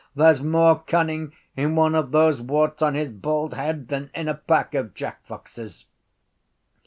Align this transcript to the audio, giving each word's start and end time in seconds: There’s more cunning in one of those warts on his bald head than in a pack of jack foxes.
There’s 0.15 0.41
more 0.41 0.79
cunning 0.81 1.31
in 1.55 1.75
one 1.75 1.93
of 1.93 2.11
those 2.11 2.41
warts 2.41 2.81
on 2.81 2.95
his 2.95 3.11
bald 3.11 3.53
head 3.53 3.89
than 3.89 4.09
in 4.15 4.27
a 4.27 4.33
pack 4.33 4.73
of 4.73 4.95
jack 4.95 5.23
foxes. 5.27 5.85